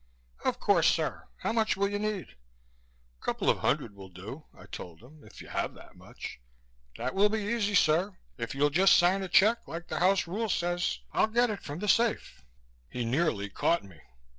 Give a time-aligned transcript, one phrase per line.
[0.43, 1.27] "Of course, sir.
[1.41, 5.41] How much will you need?" "A couple of hundred will do," I told him, "if
[5.43, 6.39] you have that much."
[6.97, 8.17] "That will be easy, sir.
[8.35, 11.77] If you'll just sign a check, like the house rules says, I'll get it from
[11.77, 12.41] the safe."
[12.89, 14.01] He nearly caught me.